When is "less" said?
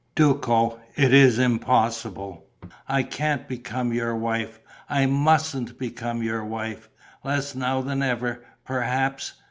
7.23-7.53